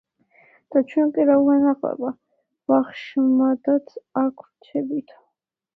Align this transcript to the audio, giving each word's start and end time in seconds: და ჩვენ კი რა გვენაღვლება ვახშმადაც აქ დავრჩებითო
და 0.75 0.81
ჩვენ 0.93 1.11
კი 1.17 1.25
რა 1.29 1.35
გვენაღვლება 1.43 2.09
ვახშმადაც 2.73 3.95
აქ 4.25 4.35
დავრჩებითო 4.41 5.25